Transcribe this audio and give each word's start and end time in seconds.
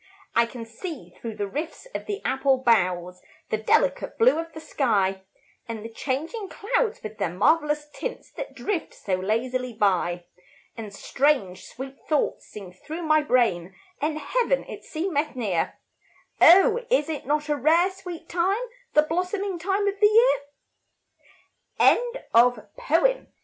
I 0.33 0.47
can 0.47 0.65
see, 0.65 1.13
through 1.21 1.35
the 1.35 1.45
rifts 1.47 1.85
of 1.93 2.07
the 2.07 2.23
apple 2.25 2.57
boughs, 2.57 3.21
The 3.51 3.57
delicate 3.59 4.17
blue 4.17 4.39
of 4.39 4.51
the 4.53 4.59
sky, 4.59 5.21
And 5.67 5.85
the 5.85 5.93
changing 5.93 6.49
clouds 6.49 7.03
with 7.03 7.19
their 7.19 7.29
marvellous 7.29 7.87
tints 7.93 8.31
That 8.31 8.55
drift 8.55 8.95
so 8.95 9.13
lazily 9.17 9.73
by. 9.73 10.25
And 10.75 10.91
strange, 10.91 11.65
sweet 11.65 11.99
thoughts 12.09 12.47
sing 12.49 12.73
through 12.73 13.03
my 13.03 13.21
brain, 13.21 13.75
And 14.01 14.17
Heaven, 14.17 14.63
it 14.63 14.83
seemeth 14.83 15.35
near; 15.35 15.77
Oh, 16.41 16.83
is 16.89 17.07
it 17.07 17.27
not 17.27 17.47
a 17.47 17.55
rare, 17.55 17.91
sweet 17.91 18.27
time, 18.27 18.63
The 18.95 19.03
blossoming 19.03 19.59
time 19.59 19.87
of 19.87 19.99
the 19.99 20.07
year? 20.07 20.37
SUMMER 21.77 22.25
HOURS. 22.73 23.27